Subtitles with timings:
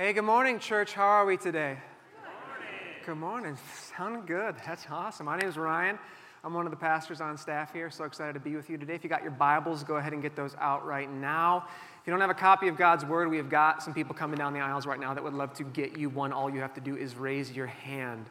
[0.00, 0.94] Hey, good morning, church.
[0.94, 1.76] How are we today?
[2.24, 3.04] Good morning.
[3.04, 3.58] Good morning.
[3.94, 4.54] Sounding good.
[4.64, 5.26] That's awesome.
[5.26, 5.98] My name is Ryan.
[6.42, 7.90] I'm one of the pastors on staff here.
[7.90, 8.94] So excited to be with you today.
[8.94, 11.66] If you got your Bibles, go ahead and get those out right now.
[12.00, 14.38] If you don't have a copy of God's Word, we have got some people coming
[14.38, 16.32] down the aisles right now that would love to get you one.
[16.32, 18.24] All you have to do is raise your hand,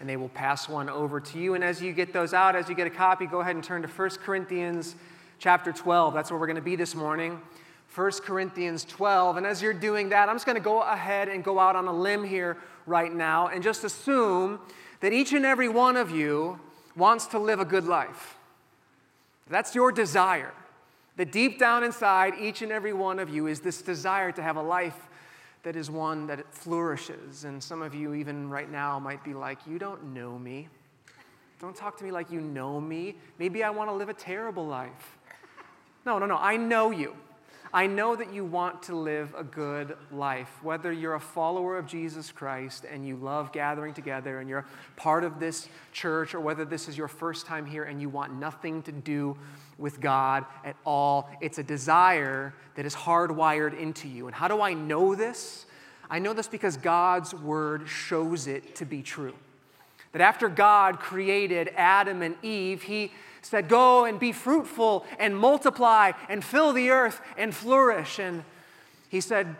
[0.00, 1.52] and they will pass one over to you.
[1.52, 3.82] And as you get those out, as you get a copy, go ahead and turn
[3.82, 4.96] to 1 Corinthians
[5.38, 6.14] chapter 12.
[6.14, 7.42] That's where we're going to be this morning.
[7.94, 9.36] 1 Corinthians 12.
[9.36, 11.86] And as you're doing that, I'm just going to go ahead and go out on
[11.86, 12.56] a limb here
[12.86, 14.60] right now and just assume
[15.00, 16.60] that each and every one of you
[16.96, 18.36] wants to live a good life.
[19.48, 20.54] That's your desire.
[21.16, 24.56] That deep down inside, each and every one of you is this desire to have
[24.56, 25.08] a life
[25.64, 27.44] that is one that flourishes.
[27.44, 30.68] And some of you, even right now, might be like, You don't know me.
[31.60, 33.16] Don't talk to me like you know me.
[33.38, 35.18] Maybe I want to live a terrible life.
[36.06, 36.36] No, no, no.
[36.36, 37.14] I know you.
[37.72, 40.50] I know that you want to live a good life.
[40.62, 45.22] Whether you're a follower of Jesus Christ and you love gathering together and you're part
[45.22, 48.82] of this church, or whether this is your first time here and you want nothing
[48.82, 49.36] to do
[49.78, 54.26] with God at all, it's a desire that is hardwired into you.
[54.26, 55.66] And how do I know this?
[56.10, 59.34] I know this because God's word shows it to be true.
[60.10, 66.12] That after God created Adam and Eve, He said, Go and be fruitful and multiply
[66.28, 68.18] and fill the earth and flourish.
[68.18, 68.44] And
[69.08, 69.56] he said,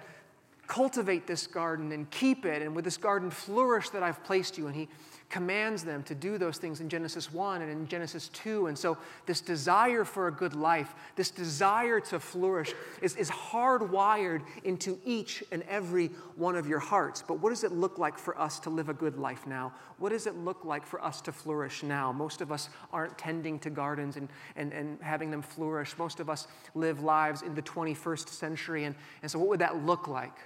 [0.66, 4.66] Cultivate this garden and keep it, and with this garden flourish that I've placed you.
[4.68, 4.88] And he
[5.30, 8.66] commands them to do those things in Genesis 1 and in Genesis 2.
[8.66, 14.42] And so, this desire for a good life, this desire to flourish, is, is hardwired
[14.64, 17.22] into each and every one of your hearts.
[17.26, 19.72] But what does it look like for us to live a good life now?
[19.98, 22.10] What does it look like for us to flourish now?
[22.10, 25.96] Most of us aren't tending to gardens and, and, and having them flourish.
[25.96, 28.84] Most of us live lives in the 21st century.
[28.84, 30.36] And, and so, what would that look like?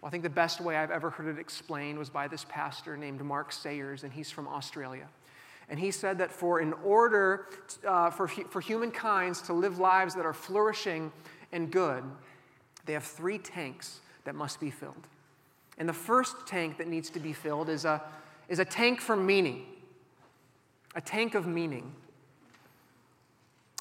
[0.00, 2.96] Well, I think the best way I've ever heard it explained was by this pastor
[2.96, 5.08] named Mark Sayers, and he's from Australia.
[5.68, 7.46] And he said that for in order
[7.86, 11.12] uh, for, for humankind to live lives that are flourishing
[11.52, 12.02] and good,
[12.86, 15.06] they have three tanks that must be filled.
[15.78, 18.02] And the first tank that needs to be filled is a,
[18.48, 19.64] is a tank for meaning,
[20.94, 21.94] a tank of meaning.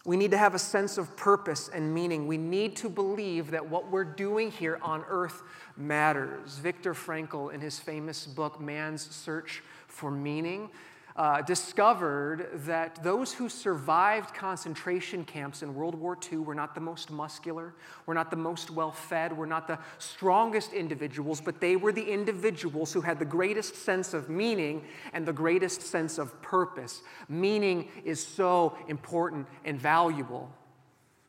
[0.05, 2.25] We need to have a sense of purpose and meaning.
[2.25, 5.41] We need to believe that what we're doing here on earth
[5.75, 6.57] matters.
[6.57, 10.69] Viktor Frankl, in his famous book, Man's Search for Meaning,
[11.15, 16.81] uh, discovered that those who survived concentration camps in World War II were not the
[16.81, 17.73] most muscular,
[18.05, 22.09] were not the most well fed, were not the strongest individuals, but they were the
[22.09, 27.01] individuals who had the greatest sense of meaning and the greatest sense of purpose.
[27.27, 30.49] Meaning is so important and valuable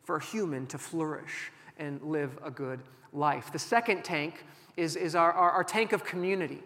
[0.04, 2.80] for a human to flourish and live a good
[3.12, 3.52] life.
[3.52, 4.44] The second tank
[4.76, 6.62] is, is our, our, our tank of community.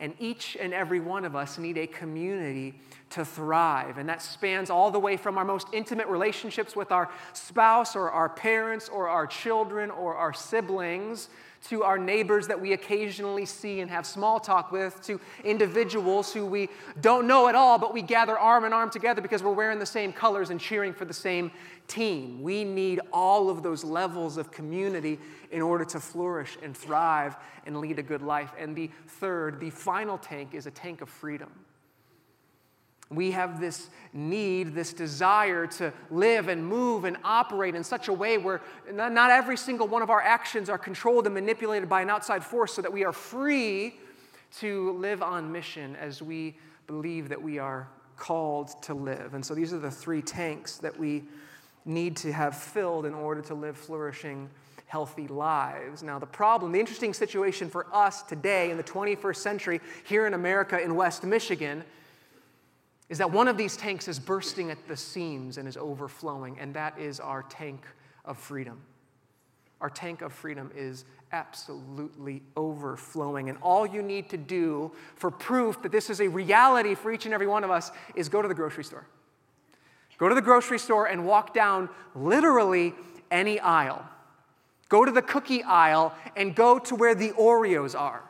[0.00, 2.74] And each and every one of us need a community
[3.10, 3.98] to thrive.
[3.98, 8.10] And that spans all the way from our most intimate relationships with our spouse or
[8.10, 11.28] our parents or our children or our siblings
[11.68, 16.46] to our neighbors that we occasionally see and have small talk with, to individuals who
[16.46, 16.68] we
[17.00, 19.86] don't know at all, but we gather arm in arm together because we're wearing the
[19.86, 21.50] same colors and cheering for the same
[21.86, 22.42] team.
[22.42, 25.18] We need all of those levels of community
[25.50, 27.36] in order to flourish and thrive
[27.66, 28.52] and lead a good life.
[28.58, 31.50] And the third, the final tank, is a tank of freedom.
[33.10, 38.12] We have this need, this desire to live and move and operate in such a
[38.12, 38.60] way where
[38.92, 42.74] not every single one of our actions are controlled and manipulated by an outside force
[42.74, 43.94] so that we are free
[44.58, 49.34] to live on mission as we believe that we are called to live.
[49.34, 51.24] And so these are the three tanks that we
[51.84, 54.50] need to have filled in order to live flourishing,
[54.86, 56.02] healthy lives.
[56.02, 60.34] Now, the problem, the interesting situation for us today in the 21st century here in
[60.34, 61.84] America in West Michigan
[63.08, 66.74] is that one of these tanks is bursting at the seams and is overflowing, and
[66.74, 67.86] that is our tank
[68.24, 68.80] of freedom.
[69.80, 73.48] Our tank of freedom is absolutely overflowing.
[73.48, 77.26] And all you need to do for proof that this is a reality for each
[77.26, 79.06] and every one of us is go to the grocery store.
[80.18, 82.92] Go to the grocery store and walk down literally
[83.30, 84.04] any aisle.
[84.88, 88.22] Go to the cookie aisle and go to where the Oreos are.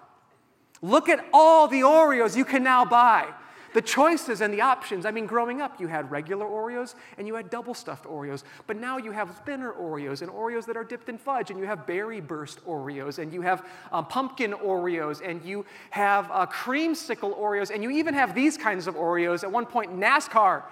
[0.82, 3.28] Look at all the Oreos you can now buy.
[3.74, 5.04] The choices and the options.
[5.04, 8.42] I mean, growing up, you had regular Oreos and you had double stuffed Oreos.
[8.66, 11.66] But now you have thinner Oreos and Oreos that are dipped in fudge, and you
[11.66, 17.38] have berry burst Oreos, and you have um, pumpkin Oreos, and you have uh, creamsicle
[17.38, 19.42] Oreos, and you even have these kinds of Oreos.
[19.42, 20.62] At one point, NASCAR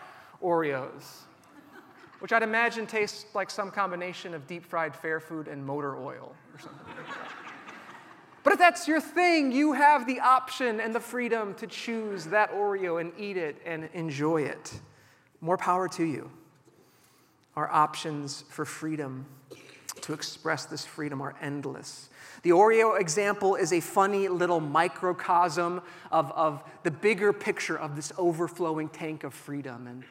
[0.42, 1.20] Oreos,
[2.20, 6.34] which I'd imagine tastes like some combination of deep fried fair food and motor oil
[6.54, 6.86] or something.
[8.46, 12.52] But if that's your thing, you have the option and the freedom to choose that
[12.52, 14.72] Oreo and eat it and enjoy it.
[15.40, 16.30] More power to you.
[17.56, 19.26] Our options for freedom
[20.00, 22.08] to express this freedom are endless.
[22.44, 25.82] The Oreo example is a funny little microcosm
[26.12, 29.88] of, of the bigger picture of this overflowing tank of freedom.
[29.88, 30.04] And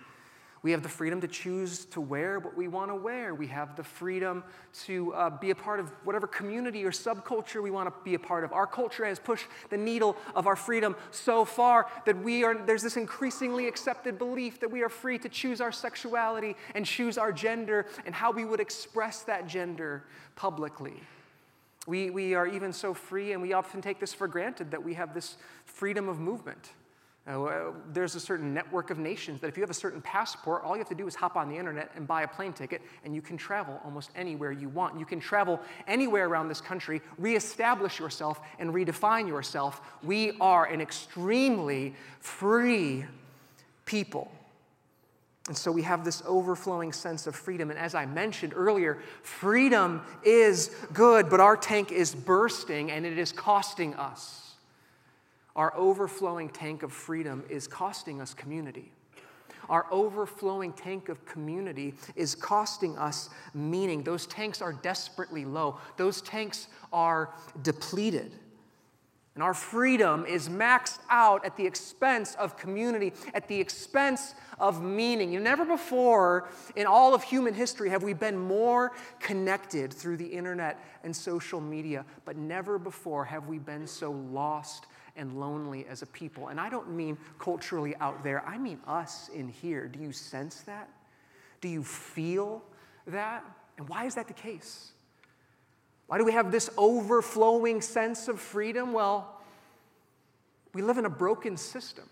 [0.66, 3.36] we have the freedom to choose to wear what we want to wear.
[3.36, 4.44] We have the freedom
[4.86, 8.20] to uh, be a part of whatever community or subculture we want to be a
[8.20, 8.52] part of.
[8.52, 12.82] Our culture has pushed the needle of our freedom so far that we are, there's
[12.82, 17.32] this increasingly accepted belief that we are free to choose our sexuality and choose our
[17.32, 21.00] gender and how we would express that gender publicly.
[21.86, 24.96] We, we are even so free, and we often take this for granted that we
[24.96, 26.72] have this freedom of movement.
[27.28, 30.76] Uh, there's a certain network of nations that if you have a certain passport, all
[30.76, 33.16] you have to do is hop on the internet and buy a plane ticket, and
[33.16, 35.00] you can travel almost anywhere you want.
[35.00, 39.82] You can travel anywhere around this country, reestablish yourself, and redefine yourself.
[40.04, 43.06] We are an extremely free
[43.86, 44.32] people.
[45.48, 47.72] And so we have this overflowing sense of freedom.
[47.72, 53.18] And as I mentioned earlier, freedom is good, but our tank is bursting and it
[53.18, 54.45] is costing us
[55.56, 58.92] our overflowing tank of freedom is costing us community.
[59.70, 64.04] Our overflowing tank of community is costing us meaning.
[64.04, 68.34] Those tanks are desperately low, those tanks are depleted.
[69.34, 74.82] And our freedom is maxed out at the expense of community, at the expense of
[74.82, 75.34] meaning.
[75.34, 76.48] You know, never before
[76.78, 81.60] in all of human history have we been more connected through the internet and social
[81.60, 86.50] media, but never before have we been so lost and lonely as a people.
[86.50, 89.88] And I don't mean culturally out there, I mean us in here.
[89.88, 90.90] Do you sense that?
[91.62, 92.64] Do you feel
[93.08, 93.44] that?
[93.78, 94.92] And why is that the case?
[96.08, 98.94] Why do we have this overflowing sense of freedom?
[98.94, 99.42] Well,
[100.74, 102.06] we live in a broken system.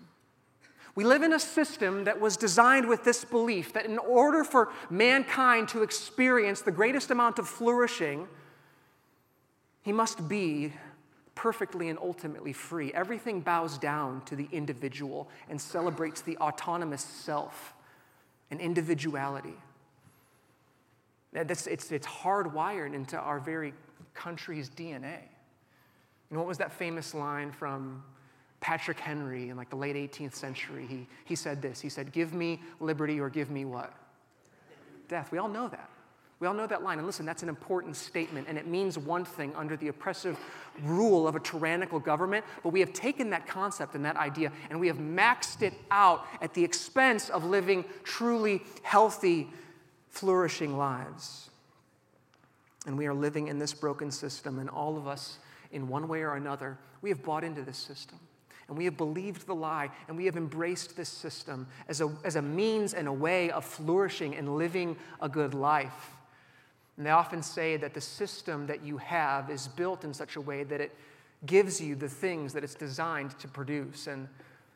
[0.95, 4.71] We live in a system that was designed with this belief that in order for
[4.89, 8.27] mankind to experience the greatest amount of flourishing,
[9.81, 10.73] he must be
[11.35, 12.93] perfectly and ultimately free.
[12.93, 17.73] Everything bows down to the individual and celebrates the autonomous self
[18.51, 19.55] and individuality.
[21.33, 23.73] That's, it's, it's hardwired into our very
[24.13, 25.17] country's DNA.
[26.29, 28.03] You know, what was that famous line from
[28.59, 30.85] Patrick Henry in like the late 18th century?
[30.87, 31.81] He, he said this.
[31.81, 33.91] He said, give me liberty or give me what?
[35.07, 35.31] Death.
[35.31, 35.89] We all know that.
[36.43, 36.97] We all know that line.
[36.97, 40.37] And listen, that's an important statement, and it means one thing under the oppressive
[40.83, 42.43] rule of a tyrannical government.
[42.63, 46.27] But we have taken that concept and that idea and we have maxed it out
[46.41, 49.51] at the expense of living truly healthy,
[50.09, 51.49] flourishing lives.
[52.85, 55.37] And we are living in this broken system, and all of us,
[55.71, 58.19] in one way or another, we have bought into this system.
[58.67, 62.35] And we have believed the lie, and we have embraced this system as a, as
[62.35, 66.17] a means and a way of flourishing and living a good life.
[66.97, 70.41] And they often say that the system that you have is built in such a
[70.41, 70.95] way that it
[71.45, 74.07] gives you the things that it's designed to produce.
[74.07, 74.27] And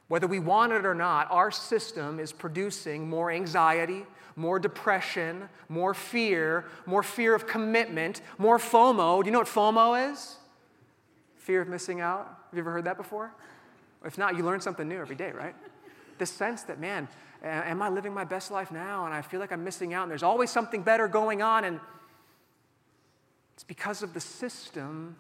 [0.08, 4.06] whether we want it or not, our system is producing more anxiety,
[4.36, 9.22] more depression, more fear, more fear of commitment, more FOMO.
[9.22, 10.38] Do you know what FOMO is?
[11.38, 12.26] Fear of missing out.
[12.26, 13.32] Have you ever heard that before?
[14.06, 15.56] If not, you learn something new every day, right?
[16.18, 17.08] This sense that, man,
[17.44, 19.06] am I living my best life now?
[19.06, 21.64] And I feel like I'm missing out, and there's always something better going on.
[21.66, 21.80] And
[23.58, 25.16] it's because of the system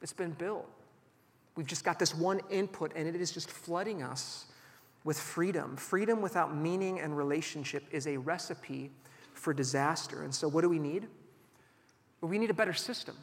[0.00, 0.66] that's been built.
[1.54, 4.46] We've just got this one input, and it is just flooding us
[5.04, 5.76] with freedom.
[5.76, 8.90] Freedom without meaning and relationship is a recipe
[9.34, 10.22] for disaster.
[10.22, 11.08] And so, what do we need?
[12.22, 13.14] We need a better system.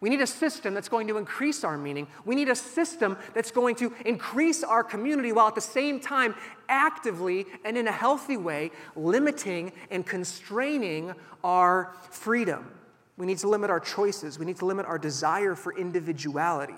[0.00, 2.08] We need a system that's going to increase our meaning.
[2.24, 6.34] We need a system that's going to increase our community while at the same time
[6.68, 11.14] actively and in a healthy way limiting and constraining
[11.44, 12.68] our freedom.
[13.16, 14.38] We need to limit our choices.
[14.38, 16.74] We need to limit our desire for individuality.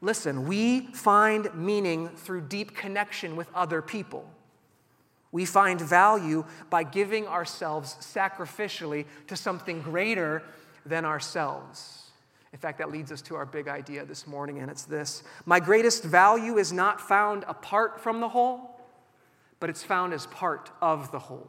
[0.00, 4.28] Listen, we find meaning through deep connection with other people.
[5.32, 10.42] We find value by giving ourselves sacrificially to something greater
[10.86, 12.02] than ourselves.
[12.52, 15.58] In fact, that leads us to our big idea this morning, and it's this My
[15.58, 18.80] greatest value is not found apart from the whole,
[19.58, 21.48] but it's found as part of the whole.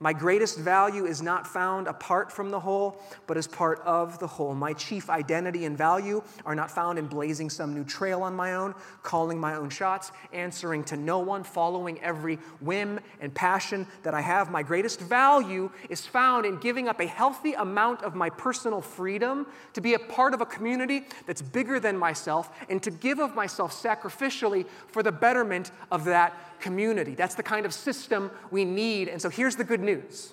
[0.00, 4.28] My greatest value is not found apart from the whole, but as part of the
[4.28, 4.54] whole.
[4.54, 8.54] My chief identity and value are not found in blazing some new trail on my
[8.54, 14.14] own, calling my own shots, answering to no one, following every whim and passion that
[14.14, 14.52] I have.
[14.52, 19.48] My greatest value is found in giving up a healthy amount of my personal freedom
[19.72, 23.34] to be a part of a community that's bigger than myself and to give of
[23.34, 27.14] myself sacrificially for the betterment of that community.
[27.14, 29.08] That's the kind of system we need.
[29.08, 30.32] And so here's the good news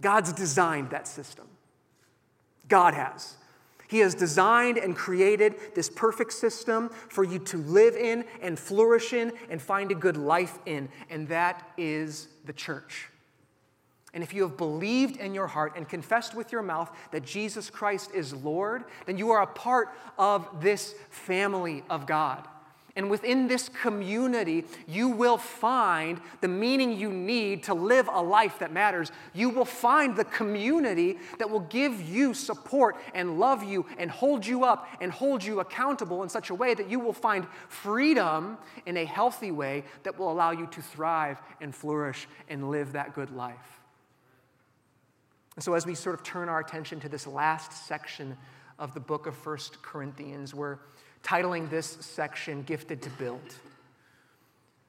[0.00, 1.46] God's designed that system.
[2.68, 3.36] God has.
[3.88, 9.12] He has designed and created this perfect system for you to live in and flourish
[9.12, 13.10] in and find a good life in, and that is the church.
[14.12, 17.68] And if you have believed in your heart and confessed with your mouth that Jesus
[17.68, 22.48] Christ is Lord, then you are a part of this family of God.
[22.96, 28.58] And within this community, you will find the meaning you need to live a life
[28.60, 29.12] that matters.
[29.34, 34.46] You will find the community that will give you support and love you and hold
[34.46, 38.56] you up and hold you accountable in such a way that you will find freedom
[38.86, 43.14] in a healthy way that will allow you to thrive and flourish and live that
[43.14, 43.80] good life.
[45.54, 48.38] And so, as we sort of turn our attention to this last section
[48.78, 50.80] of the book of First Corinthians, where
[51.22, 53.54] titling this section Gifted to Build.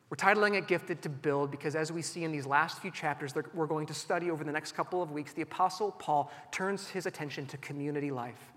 [0.09, 3.33] We're titling it Gifted to Build because, as we see in these last few chapters
[3.33, 6.87] that we're going to study over the next couple of weeks, the Apostle Paul turns
[6.87, 8.53] his attention to community life.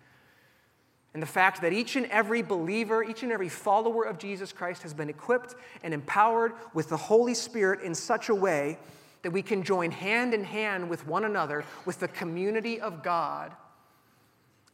[1.13, 4.83] And the fact that each and every believer, each and every follower of Jesus Christ
[4.83, 8.79] has been equipped and empowered with the Holy Spirit in such a way
[9.23, 13.53] that we can join hand in hand with one another, with the community of God,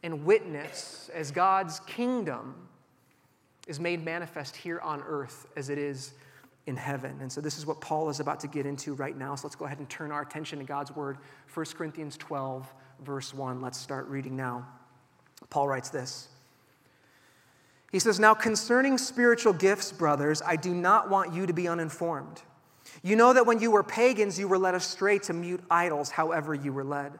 [0.03, 2.53] and witness as God's kingdom
[3.67, 6.13] is made manifest here on earth as it is
[6.65, 7.17] in heaven.
[7.21, 9.35] And so this is what Paul is about to get into right now.
[9.35, 11.17] So let's go ahead and turn our attention to God's word.
[11.53, 13.61] 1 Corinthians 12, verse 1.
[13.61, 14.67] Let's start reading now.
[15.49, 16.27] Paul writes this.
[17.91, 22.41] He says, Now concerning spiritual gifts, brothers, I do not want you to be uninformed.
[23.03, 26.53] You know that when you were pagans, you were led astray to mute idols, however
[26.53, 27.13] you were led.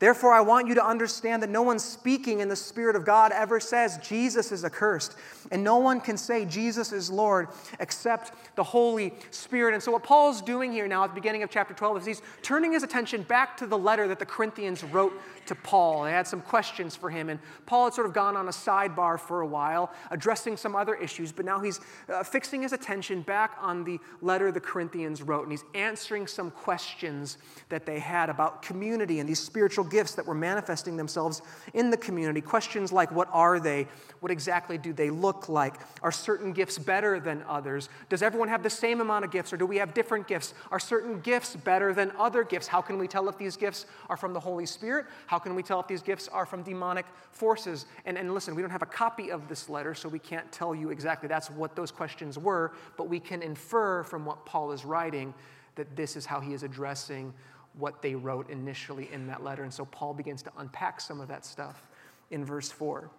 [0.00, 3.32] Therefore, I want you to understand that no one speaking in the Spirit of God
[3.32, 5.14] ever says Jesus is accursed.
[5.50, 7.48] And no one can say Jesus is Lord
[7.80, 9.74] except the Holy Spirit.
[9.74, 12.22] And so, what Paul's doing here now at the beginning of chapter 12 is he's
[12.40, 15.12] turning his attention back to the letter that the Corinthians wrote
[15.46, 16.04] to Paul.
[16.04, 19.18] They had some questions for him, and Paul had sort of gone on a sidebar
[19.18, 23.56] for a while, addressing some other issues, but now he's uh, fixing his attention back
[23.60, 27.38] on the letter the Corinthians wrote, and he's answering some questions
[27.68, 31.42] that they had about community and these spiritual gifts that were manifesting themselves
[31.74, 32.40] in the community.
[32.40, 33.86] Questions like what are they?
[34.20, 35.74] What exactly do they look like?
[36.02, 37.88] Are certain gifts better than others?
[38.08, 40.54] Does everyone have the same amount of gifts, or do we have different gifts?
[40.70, 42.66] Are certain gifts better than other gifts?
[42.66, 45.06] How can we tell if these gifts are from the Holy Spirit?
[45.26, 47.86] How can we tell if these gifts are from demonic forces?
[48.04, 50.74] And, and listen, we don't have a copy of this letter, so we can't tell
[50.74, 54.84] you exactly that's what those questions were, but we can infer from what Paul is
[54.84, 55.34] writing
[55.76, 57.32] that this is how he is addressing
[57.78, 59.62] what they wrote initially in that letter.
[59.62, 61.82] And so Paul begins to unpack some of that stuff
[62.30, 63.10] in verse 4.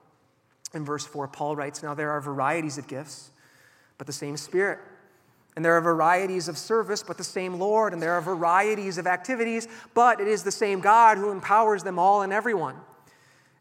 [0.74, 3.32] In verse 4, Paul writes Now there are varieties of gifts,
[3.98, 4.80] but the same Spirit.
[5.56, 7.92] And there are varieties of service, but the same Lord.
[7.92, 12.00] And there are varieties of activities, but it is the same God who empowers them
[12.00, 12.78] all and everyone.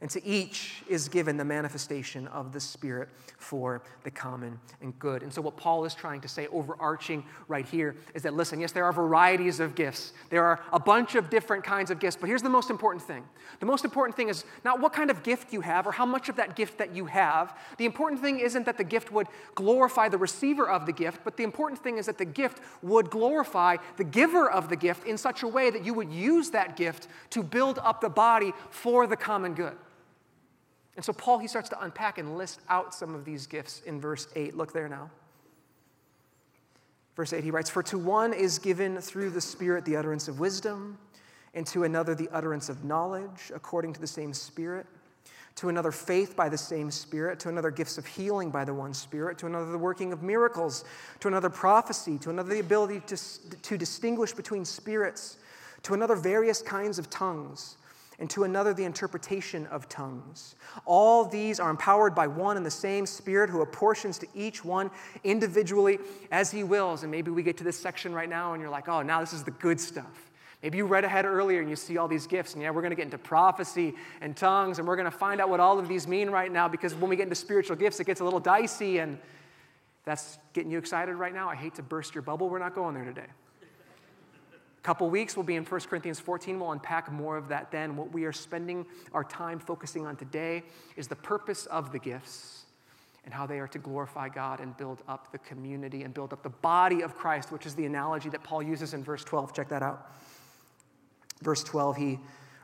[0.02, 5.23] And to each is given the manifestation of the Spirit for the common and good.
[5.23, 8.73] And so, what Paul is trying to say, overarching right here, is that listen, yes,
[8.73, 10.14] there are varieties of gifts.
[10.30, 13.25] There are a bunch of different kinds of gifts, but here's the most important thing.
[13.59, 16.30] The most important thing is not what kind of gift you have or how much
[16.30, 17.59] of that gift that you have.
[17.76, 21.37] The important thing isn't that the gift would glorify the receiver of the gift, but
[21.37, 25.19] the important thing is that the gift would glorify the giver of the gift in
[25.19, 29.07] such a way that you would use that gift to build up the body for
[29.07, 29.76] the common good.
[30.97, 34.01] And so Paul, he starts to unpack and list out some of these gifts in
[34.01, 34.57] verse 8.
[34.57, 35.11] Look there now.
[37.17, 40.41] Verse 8, he writes, For to one is given through the Spirit the utterance of
[40.41, 40.99] wisdom,
[41.55, 44.87] and to another the utterance of knowledge, according to the same Spirit,
[45.57, 48.95] to another faith by the same Spirit, to another gifts of healing by the one
[48.95, 50.85] Spirit, to another the working of miracles,
[51.19, 53.17] to another prophecy, to another the ability to,
[53.63, 55.37] to distinguish between spirits,
[55.83, 57.77] to another various kinds of tongues
[58.21, 60.55] and to another the interpretation of tongues.
[60.85, 64.91] All these are empowered by one and the same Spirit who apportions to each one
[65.25, 65.99] individually
[66.31, 67.03] as he wills.
[67.03, 69.33] And maybe we get to this section right now and you're like, oh, now this
[69.33, 70.31] is the good stuff.
[70.62, 72.91] Maybe you read ahead earlier and you see all these gifts, and yeah, we're going
[72.91, 75.89] to get into prophecy and tongues, and we're going to find out what all of
[75.89, 78.41] these mean right now because when we get into spiritual gifts, it gets a little
[78.41, 79.19] dicey, and
[80.05, 81.49] that's getting you excited right now.
[81.49, 82.50] I hate to burst your bubble.
[82.50, 83.27] We're not going there today.
[84.81, 86.59] A couple weeks, we'll be in 1 Corinthians 14.
[86.59, 87.97] We'll unpack more of that then.
[87.97, 90.63] What we are spending our time focusing on today
[90.97, 92.65] is the purpose of the gifts
[93.27, 96.43] and how they are to glorify God and build up the community and build up
[96.43, 99.53] the body of Christ, which is the analogy that Paul uses in verse 12.
[99.53, 100.11] Check that out.
[101.43, 102.19] Verse 12, he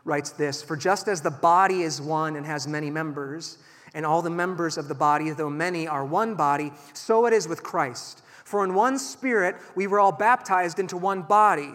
[0.07, 3.59] writes this For just as the body is one and has many members,
[3.93, 7.47] and all the members of the body, though many, are one body, so it is
[7.47, 8.23] with Christ.
[8.45, 11.73] For in one spirit we were all baptized into one body.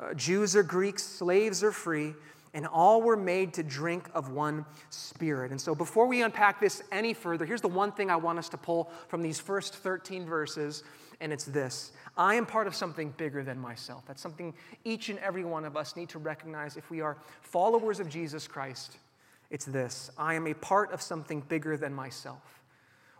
[0.00, 2.14] Uh, Jews or Greeks, slaves or free,
[2.54, 5.50] and all were made to drink of one spirit.
[5.50, 8.48] And so, before we unpack this any further, here's the one thing I want us
[8.50, 10.84] to pull from these first 13 verses,
[11.20, 14.04] and it's this I am part of something bigger than myself.
[14.06, 18.00] That's something each and every one of us need to recognize if we are followers
[18.00, 18.98] of Jesus Christ.
[19.50, 22.62] It's this I am a part of something bigger than myself.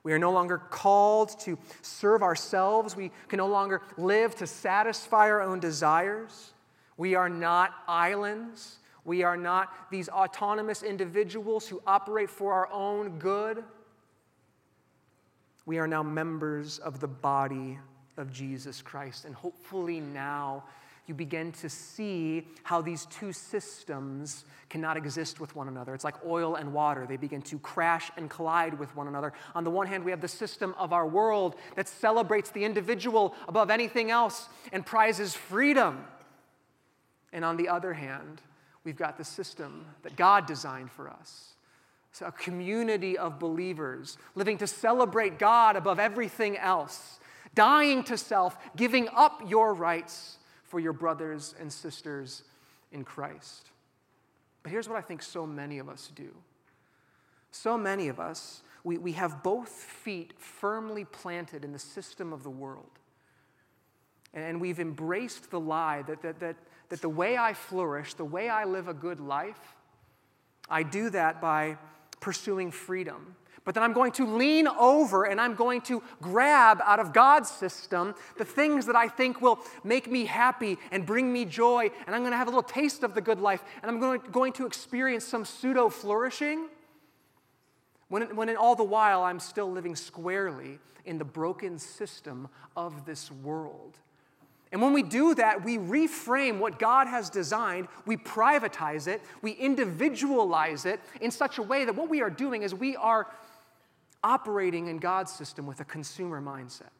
[0.04, 2.97] We are no longer called to serve ourselves.
[2.97, 6.52] We can no longer live to satisfy our own desires.
[6.99, 8.76] We are not islands.
[9.05, 13.64] We are not these autonomous individuals who operate for our own good.
[15.64, 17.78] We are now members of the body
[18.19, 19.25] of Jesus Christ.
[19.25, 20.64] And hopefully now
[21.07, 25.95] you begin to see how these two systems cannot exist with one another.
[25.95, 29.33] It's like oil and water, they begin to crash and collide with one another.
[29.55, 33.35] On the one hand, we have the system of our world that celebrates the individual
[33.47, 36.05] above anything else and prizes freedom.
[37.32, 38.42] And on the other hand,
[38.85, 41.54] we've got the system that God designed for us.
[42.12, 47.20] So a community of believers living to celebrate God above everything else,
[47.54, 52.42] dying to self, giving up your rights for your brothers and sisters
[52.92, 53.70] in Christ.
[54.62, 56.35] But here's what I think so many of us do.
[57.50, 62.42] So many of us, we, we have both feet firmly planted in the system of
[62.42, 62.90] the world.
[64.35, 66.56] And we've embraced the lie that, that, that
[66.88, 69.76] that the way I flourish, the way I live a good life,
[70.68, 71.76] I do that by
[72.21, 73.37] pursuing freedom.
[73.64, 77.50] But then I'm going to lean over and I'm going to grab out of God's
[77.50, 81.90] system the things that I think will make me happy and bring me joy.
[82.07, 83.62] And I'm going to have a little taste of the good life.
[83.83, 86.68] And I'm going to, experience some pseudo flourishing.
[88.09, 93.31] When, when all the while I'm still living squarely in the broken system of this
[93.31, 93.98] world.
[94.70, 99.52] And when we do that, we reframe what God has designed, we privatize it, we
[99.52, 103.26] individualize it in such a way that what we are doing is we are
[104.22, 106.90] operating in God's system with a consumer mindset.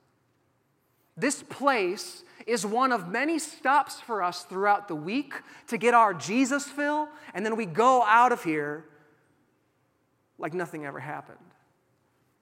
[1.16, 5.35] This place is one of many stops for us throughout the week
[5.66, 8.85] to get our Jesus fill, and then we go out of here
[10.38, 11.38] like nothing ever happened.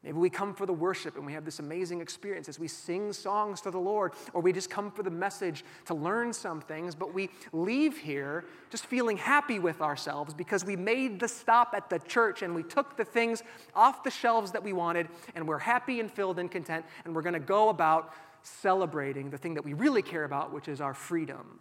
[0.06, 3.12] Maybe we come for the worship and we have this amazing experience as we sing
[3.12, 6.94] songs to the Lord, or we just come for the message to learn some things,
[6.94, 11.90] but we leave here just feeling happy with ourselves because we made the stop at
[11.90, 13.42] the church and we took the things
[13.74, 17.20] off the shelves that we wanted, and we're happy and filled and content, and we're
[17.20, 18.12] going to go about
[18.44, 21.58] celebrating the thing that we really care about, which is our freedom.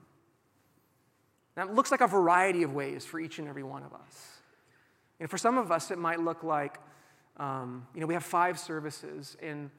[1.57, 4.37] Now, it looks like a variety of ways for each and every one of us.
[5.19, 6.77] And for some of us, it might look like
[7.37, 9.69] um, you know, we have five services in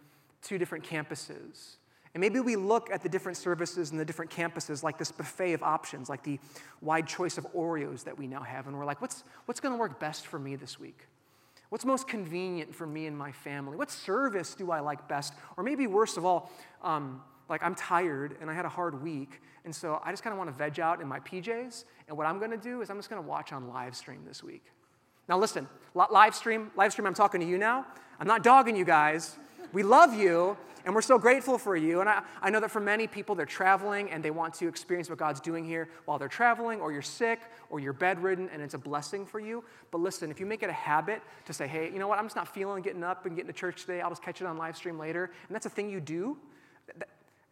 [0.42, 1.76] two different campuses.
[2.14, 5.52] And maybe we look at the different services and the different campuses like this buffet
[5.52, 6.38] of options, like the
[6.80, 8.66] wide choice of Oreos that we now have.
[8.66, 11.06] And we're like, what's, what's going to work best for me this week?
[11.68, 13.76] What's most convenient for me and my family?
[13.76, 15.34] What service do I like best?
[15.56, 16.50] Or maybe worst of all,
[16.82, 20.32] um, like I'm tired and I had a hard week, and so I just kind
[20.32, 21.84] of want to veg out in my PJs.
[22.08, 24.22] And what I'm going to do is I'm just going to watch on live stream
[24.26, 24.64] this week.
[25.28, 27.86] Now, listen, live stream, live stream, I'm talking to you now.
[28.20, 29.36] I'm not dogging you guys.
[29.72, 32.00] We love you, and we're so grateful for you.
[32.00, 35.10] And I, I know that for many people, they're traveling and they want to experience
[35.10, 38.74] what God's doing here while they're traveling, or you're sick, or you're bedridden, and it's
[38.74, 39.64] a blessing for you.
[39.90, 42.26] But listen, if you make it a habit to say, hey, you know what, I'm
[42.26, 44.56] just not feeling getting up and getting to church today, I'll just catch it on
[44.56, 46.38] live stream later, and that's a thing you do,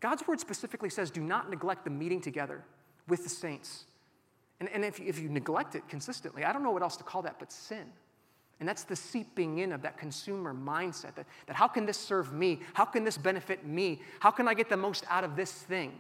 [0.01, 2.63] God's word specifically says, do not neglect the meeting together
[3.09, 3.87] with the saints.
[4.61, 7.23] And, and if, if you neglect it consistently, I don't know what else to call
[7.23, 7.85] that but sin.
[8.61, 12.33] And that's the seeping in of that consumer mindset that, that how can this serve
[12.33, 12.61] me?
[12.73, 14.01] How can this benefit me?
[14.21, 15.93] How can I get the most out of this thing?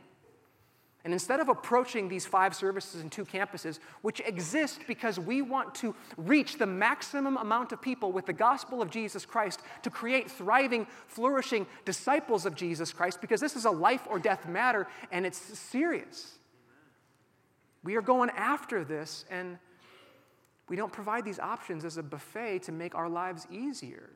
[1.04, 5.74] And instead of approaching these five services and two campuses, which exist because we want
[5.76, 10.30] to reach the maximum amount of people with the gospel of Jesus Christ to create
[10.30, 15.26] thriving, flourishing disciples of Jesus Christ, because this is a life or death matter and
[15.26, 16.38] it's serious.
[17.84, 19.58] We are going after this, and
[20.68, 24.10] we don't provide these options as a buffet to make our lives easier.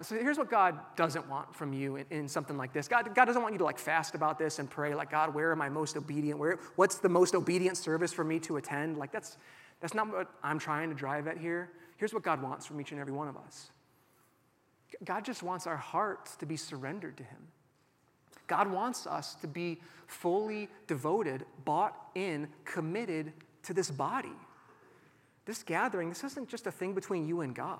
[0.00, 2.88] So here's what God doesn't want from you in, in, something like this.
[2.88, 5.52] God, God doesn't want you to like fast about this and pray like, God, where
[5.52, 6.40] am I most obedient?
[6.40, 8.96] Where, what's the most obedient service for me to attend?
[8.96, 9.36] Like that's,
[9.80, 11.70] that's not what I'm trying to drive at here.
[11.98, 13.70] Here's what God wants from each and every one of us.
[15.04, 17.38] God just wants our hearts to be surrendered to Him.
[18.52, 24.36] God wants us to be fully devoted, bought in, committed to this body.
[25.46, 27.78] This gathering, this isn't just a thing between you and God.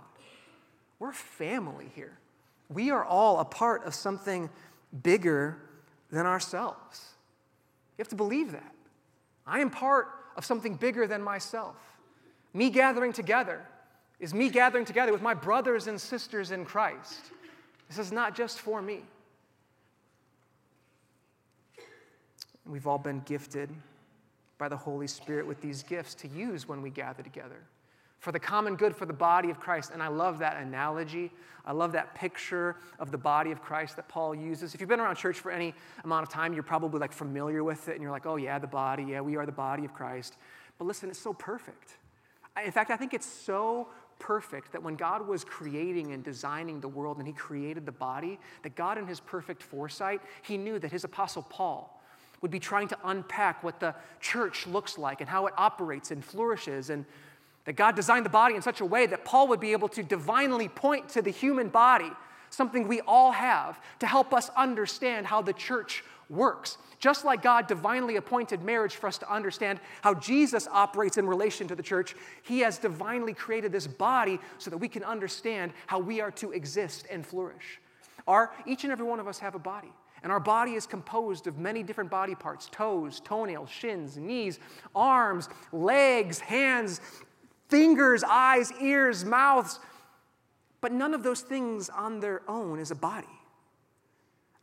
[0.99, 2.17] We're family here.
[2.71, 4.49] We are all a part of something
[5.03, 5.59] bigger
[6.11, 7.11] than ourselves.
[7.99, 8.75] You have to believe that.
[9.47, 10.09] I am part
[10.39, 11.77] of something bigger than myself.
[12.55, 13.61] Me gathering together
[14.21, 17.21] is me gathering together with my brothers and sisters in Christ.
[17.89, 19.03] This is not just for me.
[22.67, 23.71] We've all been gifted
[24.59, 27.63] by the Holy Spirit with these gifts to use when we gather together
[28.23, 29.91] for the common good for the body of Christ.
[29.93, 31.33] And I love that analogy.
[31.67, 34.77] I love that picture of the body of Christ that Paul uses.
[34.77, 37.89] If you've been around church for any amount of time, you're probably like familiar with
[37.89, 39.03] it and you're like, oh, yeah, the body.
[39.03, 40.37] Yeah, we are the body of Christ.
[40.79, 41.97] But listen, it's so perfect.
[42.65, 43.89] In fact, I think it's so
[44.21, 48.39] perfect that when God was creating and designing the world and He created the body,
[48.63, 52.01] that God, in His perfect foresight, He knew that His apostle Paul,
[52.43, 56.25] would be trying to unpack what the church looks like and how it operates and
[56.25, 56.91] flourishes.
[56.91, 57.07] And
[57.65, 60.03] that God designed the body in such a way that Paul would be able to
[60.03, 62.11] divinely point to the human body,
[62.51, 66.79] something we all have, to help us understand how the church works.
[66.99, 71.69] Just like God divinely appointed marriage for us to understand how Jesus operates in relation
[71.69, 75.99] to the church, He has divinely created this body so that we can understand how
[75.99, 77.81] we are to exist and flourish.
[78.27, 79.93] Our, each and every one of us have a body.
[80.23, 84.59] And our body is composed of many different body parts toes, toenails, shins, knees,
[84.95, 87.01] arms, legs, hands,
[87.69, 89.81] fingers, eyes, ears, mouths.
[90.81, 93.27] But none of those things on their own is a body.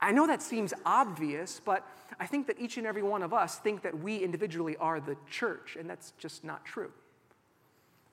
[0.02, 1.86] I know that seems obvious, but
[2.19, 5.17] I think that each and every one of us think that we individually are the
[5.30, 6.91] church, and that's just not true.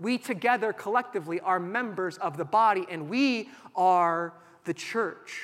[0.01, 5.41] We together collectively are members of the body, and we are the church.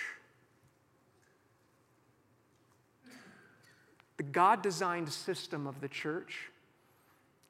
[4.22, 6.48] The God designed system of the church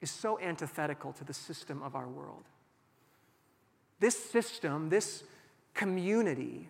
[0.01, 2.45] is so antithetical to the system of our world.
[3.99, 5.23] This system, this
[5.75, 6.67] community,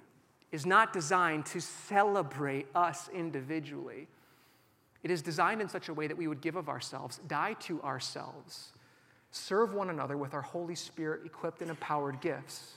[0.52, 4.10] is not designed to celebrate us individually.
[5.04, 7.82] It is designed in such a way that we would give of ourselves, die to
[7.82, 8.74] ourselves,
[9.32, 12.74] serve one another with our Holy Spirit equipped and empowered gifts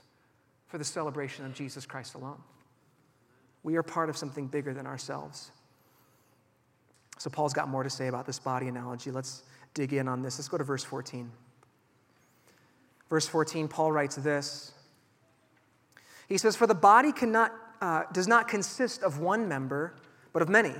[0.68, 2.40] for the celebration of Jesus Christ alone.
[3.64, 5.50] We are part of something bigger than ourselves.
[7.18, 9.10] So, Paul's got more to say about this body analogy.
[9.10, 9.42] Let's
[9.74, 10.38] dig in on this.
[10.38, 11.30] Let's go to verse 14.
[13.08, 14.72] Verse 14, Paul writes this
[16.28, 19.94] He says, For the body cannot, uh, does not consist of one member,
[20.32, 20.74] but of many.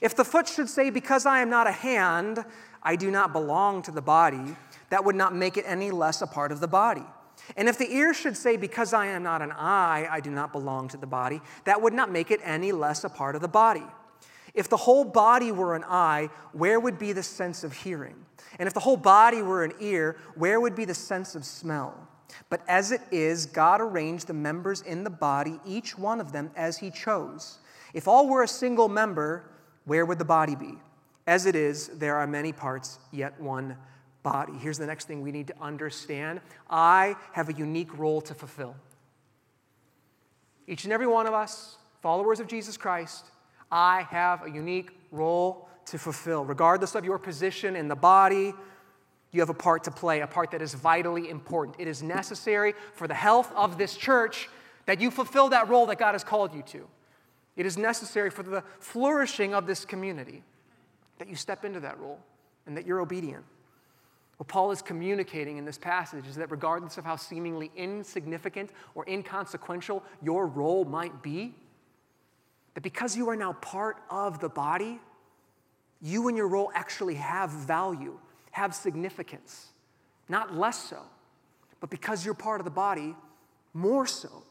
[0.00, 2.44] If the foot should say, Because I am not a hand,
[2.82, 4.56] I do not belong to the body,
[4.90, 7.04] that would not make it any less a part of the body.
[7.56, 10.52] And if the ear should say, Because I am not an eye, I do not
[10.52, 13.48] belong to the body, that would not make it any less a part of the
[13.48, 13.84] body.
[14.54, 18.16] If the whole body were an eye, where would be the sense of hearing?
[18.58, 22.08] And if the whole body were an ear, where would be the sense of smell?
[22.50, 26.50] But as it is, God arranged the members in the body, each one of them
[26.56, 27.58] as He chose.
[27.94, 29.44] If all were a single member,
[29.84, 30.74] where would the body be?
[31.26, 33.76] As it is, there are many parts, yet one
[34.22, 34.54] body.
[34.58, 38.74] Here's the next thing we need to understand I have a unique role to fulfill.
[40.66, 43.24] Each and every one of us, followers of Jesus Christ,
[43.70, 46.44] I have a unique role to fulfill.
[46.44, 48.54] Regardless of your position in the body,
[49.32, 51.76] you have a part to play, a part that is vitally important.
[51.78, 54.48] It is necessary for the health of this church
[54.86, 56.86] that you fulfill that role that God has called you to.
[57.56, 60.42] It is necessary for the flourishing of this community
[61.18, 62.20] that you step into that role
[62.66, 63.44] and that you're obedient.
[64.38, 69.04] What Paul is communicating in this passage is that regardless of how seemingly insignificant or
[69.08, 71.54] inconsequential your role might be,
[72.74, 75.00] that because you are now part of the body,
[76.00, 78.18] you and your role actually have value,
[78.52, 79.68] have significance.
[80.28, 81.02] Not less so,
[81.80, 83.14] but because you're part of the body,
[83.74, 84.44] more so.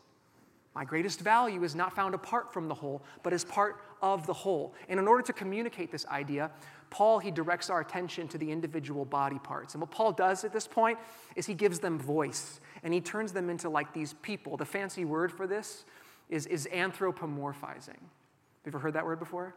[0.74, 4.34] My greatest value is not found apart from the whole, but as part of the
[4.34, 4.76] whole.
[4.88, 6.52] And in order to communicate this idea,
[6.90, 9.74] Paul he directs our attention to the individual body parts.
[9.74, 11.00] And what Paul does at this point
[11.36, 14.56] is he gives them voice and he turns them into like these people.
[14.56, 15.84] The fancy word for this
[16.30, 17.88] is, is anthropomorphizing.
[17.88, 19.56] Have you ever heard that word before?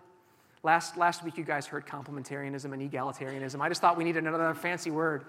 [0.62, 3.60] Last, last week, you guys heard complementarianism and egalitarianism.
[3.60, 5.24] I just thought we needed another fancy word.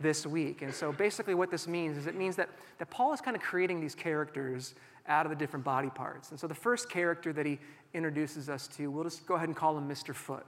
[0.00, 0.62] this week.
[0.62, 3.42] And so basically, what this means is it means that, that Paul is kind of
[3.42, 4.74] creating these characters
[5.08, 6.30] out of the different body parts.
[6.30, 7.58] And so the first character that he
[7.94, 10.14] introduces us to, we'll just go ahead and call him Mr.
[10.14, 10.44] Foot.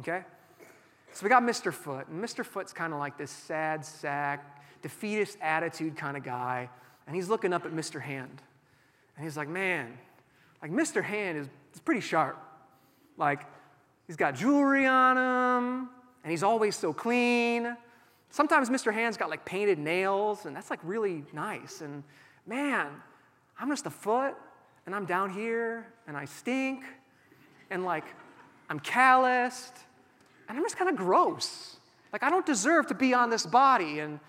[0.00, 0.22] Okay?
[1.12, 1.72] So we got Mr.
[1.72, 2.44] Foot, and Mr.
[2.44, 6.68] Foot's kind of like this sad sack, defeatist attitude kind of guy,
[7.06, 8.00] and he's looking up at Mr.
[8.00, 8.42] Hand.
[9.18, 9.98] And he's like, man,
[10.62, 11.02] like Mr.
[11.02, 12.40] Hand is, is pretty sharp.
[13.16, 13.40] Like,
[14.06, 15.88] he's got jewelry on him,
[16.22, 17.76] and he's always so clean.
[18.30, 18.94] Sometimes Mr.
[18.94, 21.80] Hand's got like painted nails, and that's like really nice.
[21.80, 22.04] And
[22.46, 22.86] man,
[23.58, 24.36] I'm just a foot,
[24.86, 26.84] and I'm down here, and I stink,
[27.70, 28.04] and like
[28.70, 29.74] I'm calloused,
[30.48, 31.78] and I'm just kind of gross.
[32.12, 33.98] Like I don't deserve to be on this body.
[33.98, 34.20] And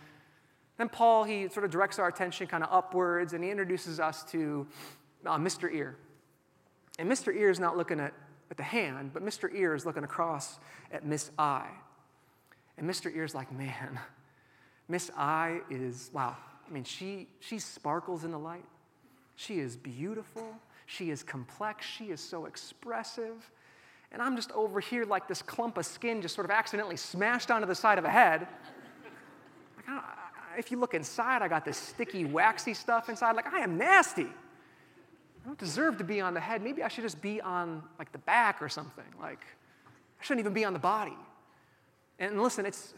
[0.80, 4.24] then Paul, he sort of directs our attention kind of upwards, and he introduces us
[4.32, 4.66] to
[5.26, 5.70] uh, Mr.
[5.72, 5.98] Ear.
[6.98, 7.36] And Mr.
[7.36, 8.14] Ear is not looking at,
[8.50, 9.54] at the hand, but Mr.
[9.54, 10.58] Ear is looking across
[10.94, 11.70] at Miss Eye.
[12.78, 13.14] And Mr.
[13.14, 14.00] Ear's like, man,
[14.88, 16.38] Miss Eye is, wow.
[16.66, 18.64] I mean, she, she sparkles in the light.
[19.36, 20.56] She is beautiful.
[20.86, 21.86] She is complex.
[21.86, 23.52] She is so expressive.
[24.14, 27.52] And I'm just over here like this clump of skin just sort of accidentally smashed
[27.52, 28.48] onto the side of a head.
[30.60, 33.36] If you look inside, I got this sticky, waxy stuff inside.
[33.38, 34.24] Like, I am nasty.
[34.26, 36.62] I don't deserve to be on the head.
[36.62, 39.06] Maybe I should just be on like the back or something.
[39.22, 39.40] Like,
[40.20, 41.18] I shouldn't even be on the body.
[42.20, 42.94] And listen, it's,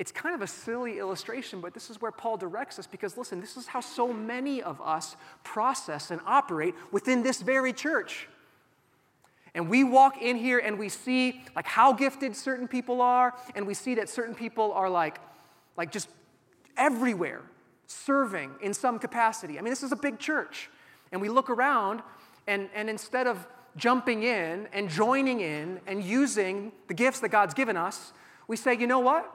[0.00, 3.40] it's kind of a silly illustration, but this is where Paul directs us because, listen,
[3.40, 8.26] this is how so many of us process and operate within this very church.
[9.54, 13.64] And we walk in here and we see like how gifted certain people are, and
[13.64, 15.20] we see that certain people are like,
[15.76, 16.08] like just
[16.80, 17.42] everywhere
[17.86, 19.58] serving in some capacity.
[19.58, 20.70] I mean, this is a big church.
[21.12, 22.02] And we look around,
[22.46, 27.54] and, and instead of jumping in and joining in and using the gifts that God's
[27.54, 28.12] given us,
[28.48, 29.30] we say, you know what?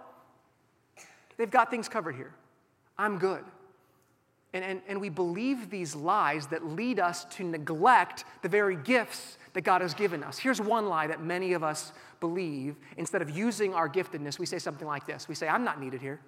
[1.38, 2.34] They've got things covered here.
[2.98, 3.44] I'm good.
[4.54, 9.38] And, and, and we believe these lies that lead us to neglect the very gifts
[9.52, 10.38] that God has given us.
[10.38, 12.78] Here's one lie that many of us believe.
[12.96, 16.00] Instead of using our giftedness, we say something like this We say, I'm not needed
[16.00, 16.22] here.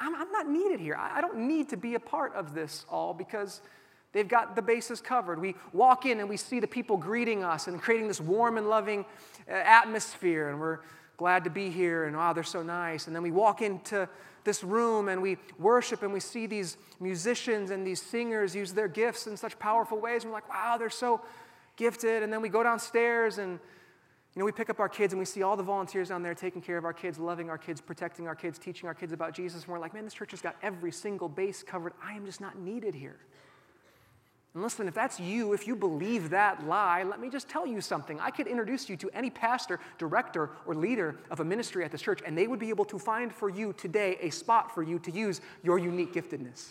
[0.00, 0.94] I'm, I'm not needed here.
[0.94, 3.60] I, I don't need to be a part of this all because
[4.12, 5.38] They've got the bases covered.
[5.38, 8.68] We walk in and we see the people greeting us and creating this warm and
[8.68, 9.04] loving
[9.48, 10.78] uh, atmosphere, and we're
[11.18, 13.06] glad to be here, and wow, they're so nice.
[13.06, 14.08] And then we walk into
[14.44, 18.88] this room and we worship and we see these musicians and these singers use their
[18.88, 20.22] gifts in such powerful ways.
[20.22, 21.20] And we're like, wow, they're so
[21.76, 22.22] gifted.
[22.22, 23.58] And then we go downstairs and
[24.38, 26.32] you know, we pick up our kids and we see all the volunteers down there
[26.32, 29.34] taking care of our kids, loving our kids, protecting our kids, teaching our kids about
[29.34, 29.64] Jesus.
[29.64, 31.92] And we're like, man, this church has got every single base covered.
[32.00, 33.16] I am just not needed here.
[34.54, 37.80] And listen, if that's you, if you believe that lie, let me just tell you
[37.80, 38.20] something.
[38.20, 42.00] I could introduce you to any pastor, director, or leader of a ministry at this
[42.00, 45.00] church, and they would be able to find for you today a spot for you
[45.00, 46.68] to use your unique giftedness.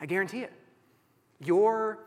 [0.00, 0.52] I guarantee it.
[1.40, 1.98] Your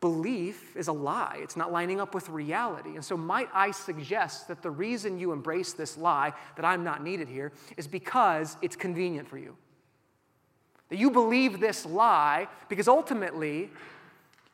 [0.00, 2.94] belief is a lie, it's not lining up with reality.
[2.94, 7.02] And so, might I suggest that the reason you embrace this lie, that I'm not
[7.02, 9.56] needed here, is because it's convenient for you.
[10.90, 13.70] That you believe this lie because ultimately,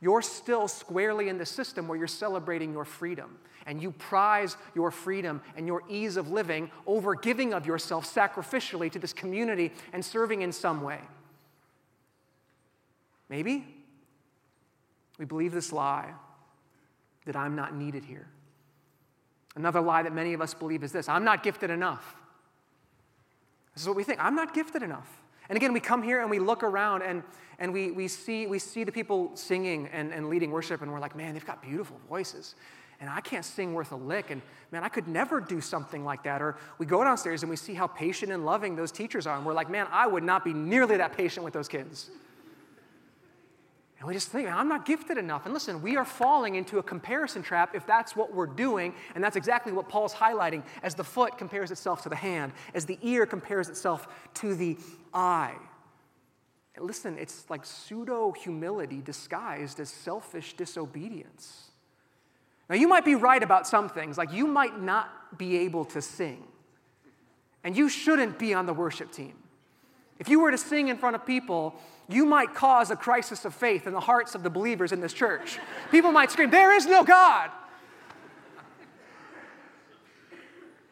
[0.00, 4.90] you're still squarely in the system where you're celebrating your freedom and you prize your
[4.90, 10.04] freedom and your ease of living over giving of yourself sacrificially to this community and
[10.04, 11.00] serving in some way.
[13.30, 13.73] Maybe
[15.18, 16.12] we believe this lie
[17.26, 18.28] that I'm not needed here.
[19.56, 22.16] Another lie that many of us believe is this I'm not gifted enough.
[23.74, 25.08] This is what we think I'm not gifted enough.
[25.48, 27.22] And again, we come here and we look around and,
[27.58, 31.00] and we, we, see, we see the people singing and, and leading worship, and we're
[31.00, 32.54] like, man, they've got beautiful voices.
[33.00, 34.30] And I can't sing worth a lick.
[34.30, 36.40] And man, I could never do something like that.
[36.40, 39.36] Or we go downstairs and we see how patient and loving those teachers are.
[39.36, 42.10] And we're like, man, I would not be nearly that patient with those kids.
[44.04, 45.46] And we just think, I'm not gifted enough.
[45.46, 48.92] And listen, we are falling into a comparison trap if that's what we're doing.
[49.14, 52.84] And that's exactly what Paul's highlighting as the foot compares itself to the hand, as
[52.84, 54.76] the ear compares itself to the
[55.14, 55.54] eye.
[56.78, 61.70] listen, it's like pseudo humility disguised as selfish disobedience.
[62.68, 66.02] Now, you might be right about some things, like you might not be able to
[66.02, 66.44] sing,
[67.62, 69.32] and you shouldn't be on the worship team.
[70.18, 71.74] If you were to sing in front of people,
[72.08, 75.12] you might cause a crisis of faith in the hearts of the believers in this
[75.12, 75.58] church.
[75.90, 77.50] People might scream, There is no God.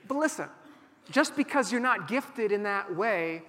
[0.08, 0.48] But listen,
[1.10, 3.42] just because you're not gifted in that way,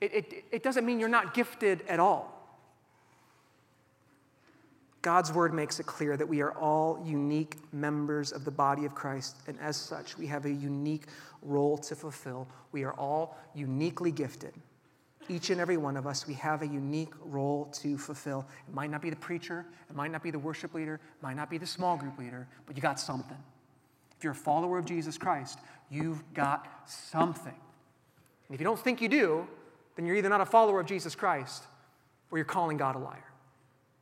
[0.00, 2.30] it, it, it doesn't mean you're not gifted at all.
[5.02, 8.94] God's word makes it clear that we are all unique members of the body of
[8.94, 11.04] Christ, and as such, we have a unique
[11.42, 12.48] role to fulfill.
[12.72, 14.54] We are all uniquely gifted.
[15.28, 18.46] Each and every one of us, we have a unique role to fulfill.
[18.68, 21.36] It might not be the preacher, it might not be the worship leader, it might
[21.36, 23.36] not be the small group leader, but you got something.
[24.16, 25.58] If you're a follower of Jesus Christ,
[25.90, 27.54] you've got something.
[28.48, 29.46] And if you don't think you do,
[29.96, 31.64] then you're either not a follower of Jesus Christ
[32.30, 33.24] or you're calling God a liar.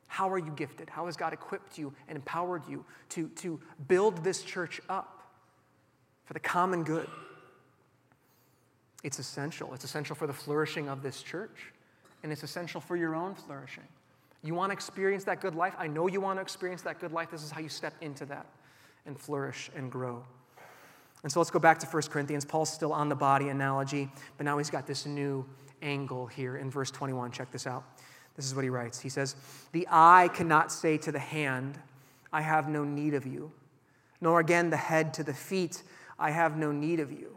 [0.07, 0.91] How are you gifted?
[0.91, 5.33] How has God equipped you and empowered you to, to build this church up
[6.25, 7.09] for the common good?
[9.03, 9.75] It's essential.
[9.75, 11.73] It's essential for the flourishing of this church,
[12.23, 13.85] and it's essential for your own flourishing.
[14.45, 15.75] You want to experience that good life?
[15.79, 17.31] I know you want to experience that good life.
[17.31, 18.47] This is how you step into that
[19.07, 20.25] and flourish and grow.
[21.23, 22.45] And so let's go back to 1 Corinthians.
[22.45, 25.45] Paul's still on the body analogy, but now he's got this new
[25.81, 27.31] angle here in verse 21.
[27.31, 27.85] Check this out.
[28.35, 28.99] This is what he writes.
[29.01, 29.37] He says,
[29.73, 31.79] The eye cannot say to the hand,
[32.33, 33.53] I have no need of you,
[34.21, 35.83] nor again the head to the feet,
[36.19, 37.37] I have no need of you.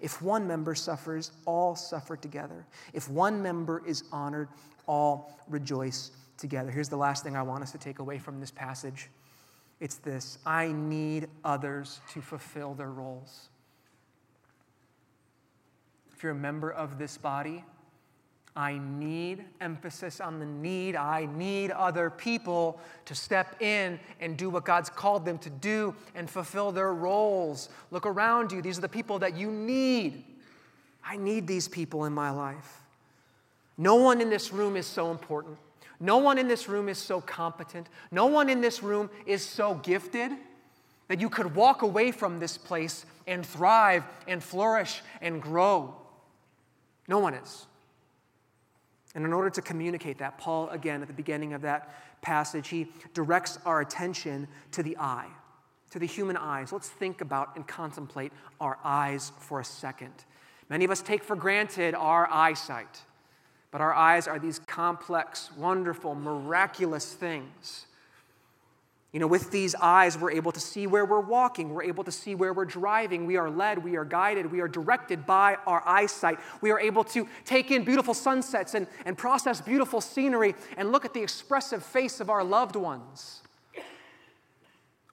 [0.00, 2.66] If one member suffers, all suffer together.
[2.92, 4.48] If one member is honored,
[4.86, 6.70] all rejoice together.
[6.70, 9.08] Here's the last thing I want us to take away from this passage
[9.82, 13.48] it's this I need others to fulfill their roles.
[16.14, 17.64] If you're a member of this body,
[18.54, 20.94] I need emphasis on the need.
[20.94, 25.94] I need other people to step in and do what God's called them to do
[26.14, 27.70] and fulfill their roles.
[27.90, 28.60] Look around you.
[28.60, 30.24] These are the people that you need.
[31.02, 32.82] I need these people in my life.
[33.78, 35.56] No one in this room is so important.
[35.98, 37.88] No one in this room is so competent.
[38.10, 40.30] No one in this room is so gifted
[41.08, 45.94] that you could walk away from this place and thrive and flourish and grow.
[47.08, 47.66] No one is.
[49.14, 52.88] And in order to communicate that, Paul, again, at the beginning of that passage, he
[53.12, 55.28] directs our attention to the eye,
[55.90, 56.72] to the human eyes.
[56.72, 60.14] Let's think about and contemplate our eyes for a second.
[60.70, 63.02] Many of us take for granted our eyesight.
[63.70, 67.86] But our eyes are these complex, wonderful, miraculous things.
[69.12, 71.74] You know, with these eyes, we're able to see where we're walking.
[71.74, 73.26] We're able to see where we're driving.
[73.26, 76.38] We are led, we are guided, we are directed by our eyesight.
[76.62, 81.04] We are able to take in beautiful sunsets and, and process beautiful scenery and look
[81.04, 83.42] at the expressive face of our loved ones.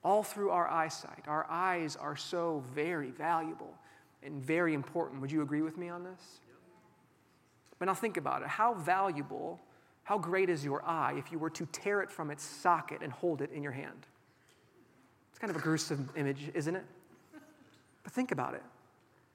[0.02, 1.24] All through our eyesight.
[1.26, 3.74] Our eyes are so very valuable
[4.22, 5.20] and very important.
[5.20, 6.40] Would you agree with me on this?
[7.78, 8.48] But now think about it.
[8.48, 9.60] How valuable,
[10.10, 13.12] how great is your eye if you were to tear it from its socket and
[13.12, 14.08] hold it in your hand?
[15.30, 16.82] It's kind of a gruesome image, isn't it?
[18.02, 18.62] But think about it.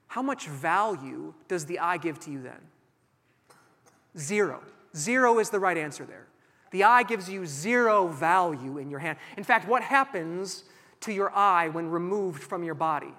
[0.06, 2.60] How much value does the eye give to you then?
[4.18, 4.60] Zero.
[4.94, 6.26] Zero is the right answer there.
[6.72, 9.16] The eye gives you zero value in your hand.
[9.38, 10.64] In fact, what happens
[11.00, 13.14] to your eye when removed from your body?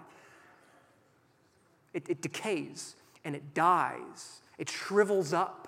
[1.96, 5.68] It, it decays and it dies it shrivels up.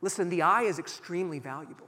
[0.00, 1.86] Listen, the eye is extremely valuable.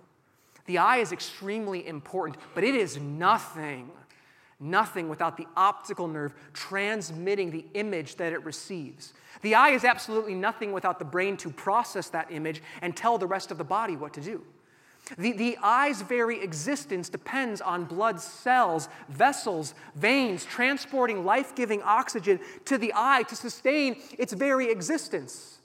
[0.66, 3.90] The eye is extremely important, but it is nothing,
[4.58, 9.14] nothing without the optical nerve transmitting the image that it receives.
[9.42, 13.26] The eye is absolutely nothing without the brain to process that image and tell the
[13.26, 14.44] rest of the body what to do.
[15.18, 22.38] The, the eye's very existence depends on blood cells, vessels, veins transporting life giving oxygen
[22.66, 25.59] to the eye to sustain its very existence.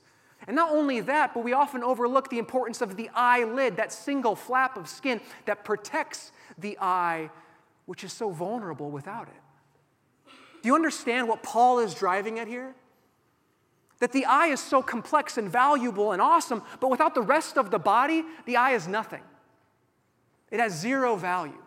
[0.47, 4.35] And not only that, but we often overlook the importance of the eyelid, that single
[4.35, 7.31] flap of skin that protects the eye,
[7.85, 10.31] which is so vulnerable without it.
[10.61, 12.75] Do you understand what Paul is driving at here?
[13.99, 17.71] That the eye is so complex and valuable and awesome, but without the rest of
[17.71, 19.21] the body, the eye is nothing.
[20.51, 21.61] It has zero value.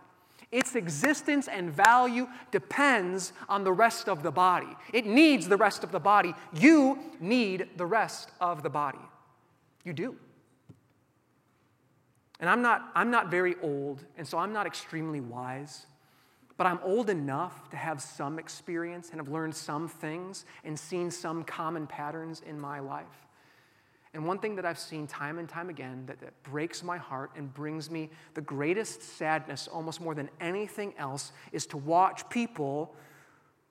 [0.51, 4.77] Its existence and value depends on the rest of the body.
[4.93, 6.35] It needs the rest of the body.
[6.55, 8.99] You need the rest of the body.
[9.85, 10.17] You do.
[12.41, 15.87] And I'm not, I'm not very old, and so I'm not extremely wise,
[16.57, 21.11] but I'm old enough to have some experience and have learned some things and seen
[21.11, 23.28] some common patterns in my life.
[24.15, 27.31] And one thing that I've seen time and time again that, that, breaks my heart
[27.37, 32.95] and brings me the greatest sadness, almost more than anything else, is to watch people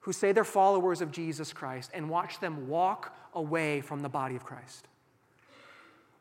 [0.02, 4.36] who say they're followers of Jesus Christ and watch them walk away from the body
[4.36, 4.88] of Christ.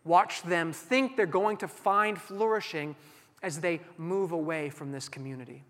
[0.05, 2.97] Watch them think they're going to find flourishing
[3.43, 5.63] as they move away from this community.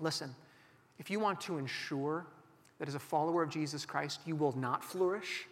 [0.00, 0.34] Listen,
[0.98, 2.26] if you want to ensure
[2.78, 5.46] that as a follower of Jesus Christ you will not flourish,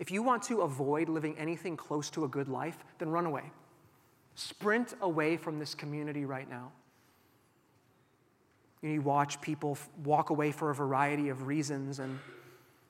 [0.00, 3.52] if you want to avoid living anything close to a good life, then run away.
[4.34, 6.72] Sprint away from this community right now.
[8.82, 12.18] You watch people walk away for a variety of reasons, and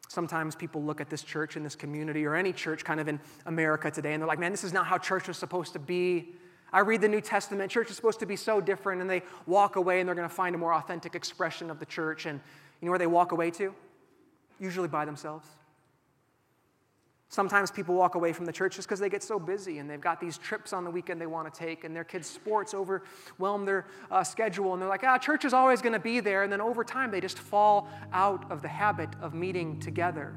[0.09, 3.19] sometimes people look at this church and this community or any church kind of in
[3.45, 6.29] America today, and they're like, man, this is not how church was supposed to be.
[6.73, 9.75] I read the New Testament, church is supposed to be so different, and they walk
[9.75, 12.27] away and they're going to find a more authentic expression of the church.
[12.27, 12.39] And
[12.81, 13.75] you know where they walk away to?
[14.61, 15.45] Usually by themselves.
[17.31, 20.01] Sometimes people walk away from the church just because they get so busy and they've
[20.01, 23.65] got these trips on the weekend they want to take, and their kids' sports overwhelm
[23.65, 26.43] their uh, schedule, and they're like, ah, church is always going to be there.
[26.43, 30.35] And then over time, they just fall out of the habit of meeting together.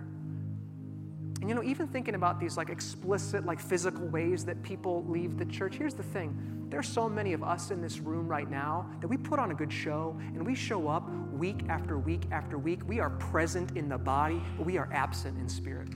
[1.41, 5.39] And you know, even thinking about these like explicit, like physical ways that people leave
[5.39, 8.88] the church, here's the thing there's so many of us in this room right now
[9.02, 12.60] that we put on a good show and we show up week after week after
[12.60, 12.82] week.
[12.88, 15.89] We are present in the body, but we are absent in spirit.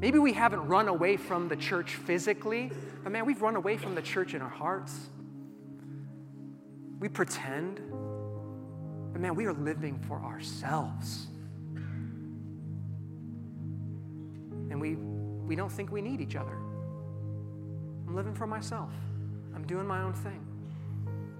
[0.00, 2.70] Maybe we haven't run away from the church physically,
[3.02, 4.96] but man, we've run away from the church in our hearts.
[7.00, 7.80] We pretend,
[9.12, 11.26] but man, we are living for ourselves.
[14.70, 16.56] And we, we don't think we need each other.
[18.06, 18.92] I'm living for myself,
[19.54, 20.44] I'm doing my own thing.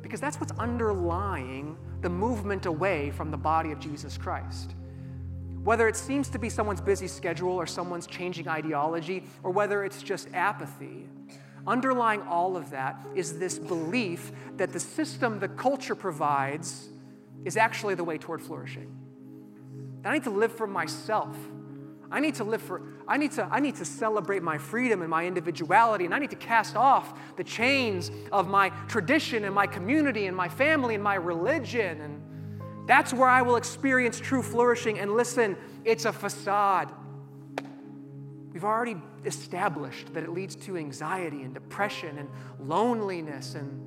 [0.02, 4.74] Because that's what's underlying the movement away from the body of Jesus Christ.
[5.64, 10.02] Whether it seems to be someone's busy schedule or someone's changing ideology, or whether it's
[10.02, 11.06] just apathy,
[11.66, 16.88] underlying all of that is this belief that the system the culture provides
[17.44, 18.94] is actually the way toward flourishing.
[20.04, 21.36] I need to live for myself.
[22.10, 25.10] I need to live for, I need to, I need to celebrate my freedom and
[25.10, 29.66] my individuality, and I need to cast off the chains of my tradition and my
[29.66, 32.00] community and my family and my religion.
[32.00, 32.22] And
[32.88, 34.98] that's where I will experience true flourishing.
[34.98, 36.90] And listen, it's a facade.
[38.50, 43.54] We've already established that it leads to anxiety and depression and loneliness.
[43.54, 43.78] And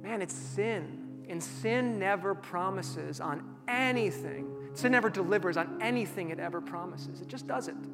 [0.00, 1.24] man, it's sin.
[1.28, 4.46] And sin never promises on anything.
[4.74, 7.20] Sin never delivers on anything it ever promises.
[7.20, 7.86] It just doesn't.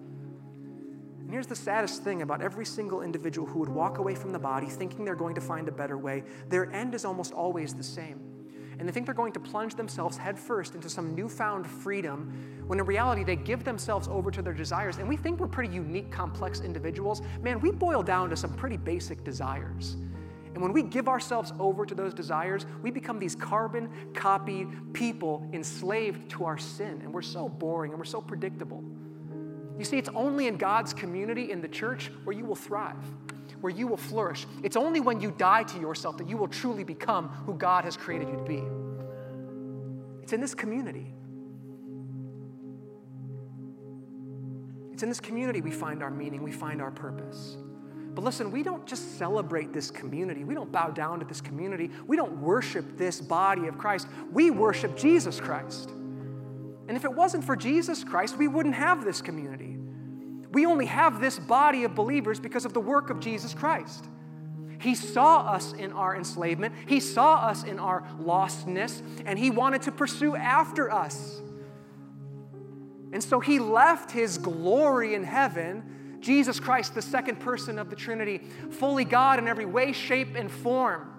[1.21, 4.39] And here's the saddest thing about every single individual who would walk away from the
[4.39, 7.83] body thinking they're going to find a better way, their end is almost always the
[7.83, 8.34] same
[8.79, 12.33] and they think they're going to plunge themselves headfirst into some newfound freedom
[12.67, 14.99] when in reality they give themselves over to their desires.
[14.99, 17.23] And we think we're pretty unique, complex individuals.
[17.43, 19.97] Man, we boil down to some pretty basic desires.
[20.55, 25.49] And when we give ourselves over to those desires, we become these carbon copied people
[25.53, 27.01] enslaved to our sin.
[27.03, 28.83] And we're so boring and we're so predictable.
[29.77, 33.05] You see, it's only in God's community, in the church, where you will thrive
[33.65, 34.47] where you will flourish.
[34.63, 37.97] It's only when you die to yourself that you will truly become who God has
[37.97, 38.63] created you to be.
[40.23, 41.15] It's in this community.
[44.93, 47.57] It's in this community we find our meaning, we find our purpose.
[48.15, 50.45] But listen, we don't just celebrate this community.
[50.45, 51.91] We don't bow down to this community.
[52.07, 54.09] We don't worship this body of Christ.
[54.31, 55.89] We worship Jesus Christ.
[55.89, 59.74] And if it wasn't for Jesus Christ, we wouldn't have this community.
[60.55, 64.05] We only have this body of believers because of the work of Jesus Christ.
[64.81, 69.83] He saw us in our enslavement, He saw us in our lostness, and He wanted
[69.83, 71.41] to pursue after us.
[73.13, 77.97] And so He left His glory in heaven, Jesus Christ, the second person of the
[77.97, 78.39] Trinity,
[78.71, 81.11] fully God in every way, shape, and form,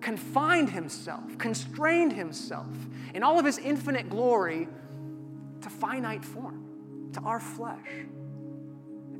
[0.00, 2.66] confined Himself, constrained Himself
[3.14, 4.66] in all of His infinite glory
[5.60, 7.78] to finite form, to our flesh.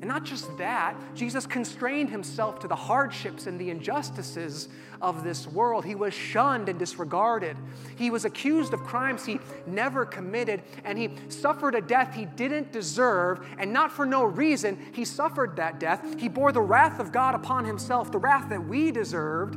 [0.05, 4.69] And not just that, Jesus constrained himself to the hardships and the injustices
[5.01, 5.83] of this world.
[5.83, 7.57] He was shunned and disregarded.
[7.97, 12.71] He was accused of crimes he never committed, and he suffered a death he didn't
[12.71, 14.79] deserve, and not for no reason.
[14.93, 16.21] He suffered that death.
[16.21, 19.55] He bore the wrath of God upon himself, the wrath that we deserved,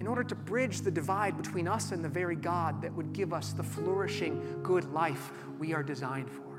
[0.00, 3.34] in order to bridge the divide between us and the very God that would give
[3.34, 6.51] us the flourishing, good life we are designed for.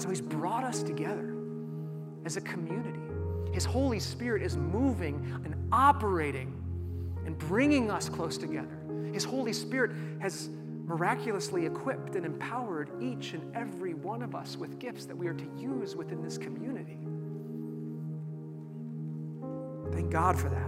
[0.00, 1.34] So he's brought us together
[2.24, 2.98] as a community.
[3.52, 6.54] His Holy Spirit is moving and operating
[7.26, 8.80] and bringing us close together.
[9.12, 9.90] His Holy Spirit
[10.20, 10.48] has
[10.86, 15.34] miraculously equipped and empowered each and every one of us with gifts that we are
[15.34, 16.98] to use within this community.
[19.92, 20.66] Thank God for that.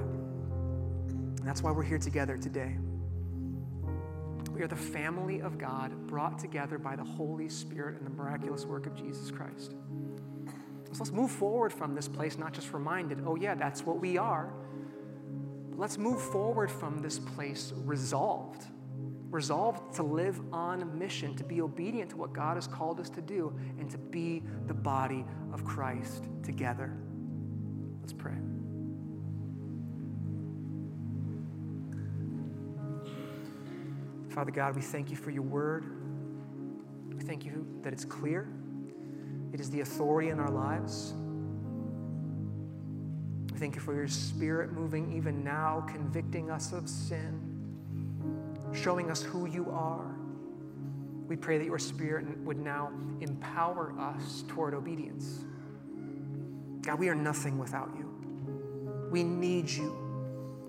[1.39, 2.77] And that's why we're here together today.
[4.63, 8.65] We are the family of God brought together by the Holy Spirit and the miraculous
[8.65, 9.73] work of Jesus Christ.
[10.85, 14.19] So let's move forward from this place, not just reminded, oh, yeah, that's what we
[14.19, 14.55] are.
[15.71, 18.63] But let's move forward from this place resolved.
[19.33, 23.21] Resolved to live on mission, to be obedient to what God has called us to
[23.21, 26.97] do, and to be the body of Christ together.
[28.01, 28.37] Let's pray.
[34.33, 35.85] Father God, we thank you for your word.
[37.15, 38.49] We thank you that it's clear,
[39.53, 41.13] it is the authority in our lives.
[43.53, 47.41] We thank you for your spirit moving even now, convicting us of sin,
[48.73, 50.17] showing us who you are.
[51.29, 55.45] We pray that your spirit would now empower us toward obedience.
[56.81, 58.09] God, we are nothing without you.
[59.11, 59.95] We need you.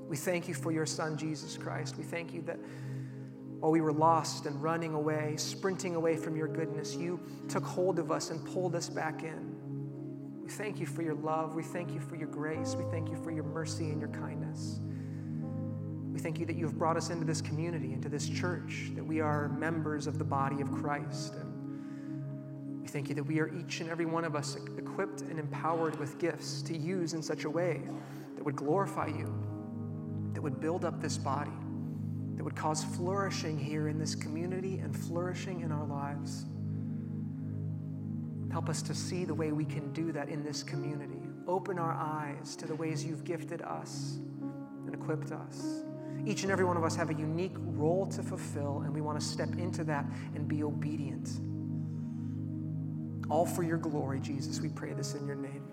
[0.09, 1.97] We thank you for your son, Jesus Christ.
[1.97, 2.59] We thank you that
[3.63, 7.97] while we were lost and running away, sprinting away from your goodness, you took hold
[7.97, 9.55] of us and pulled us back in.
[10.43, 11.55] We thank you for your love.
[11.55, 12.75] We thank you for your grace.
[12.75, 14.81] We thank you for your mercy and your kindness.
[16.11, 19.05] We thank you that you have brought us into this community, into this church, that
[19.05, 21.35] we are members of the body of Christ.
[21.35, 25.39] And we thank you that we are each and every one of us equipped and
[25.39, 27.79] empowered with gifts to use in such a way
[28.35, 29.33] that would glorify you,
[30.33, 31.53] that would build up this body
[32.35, 36.45] that would cause flourishing here in this community and flourishing in our lives.
[38.51, 41.21] Help us to see the way we can do that in this community.
[41.47, 44.17] Open our eyes to the ways you've gifted us
[44.85, 45.83] and equipped us.
[46.25, 49.19] Each and every one of us have a unique role to fulfill, and we want
[49.19, 50.05] to step into that
[50.35, 51.29] and be obedient.
[53.29, 54.61] All for your glory, Jesus.
[54.61, 55.63] We pray this in your name.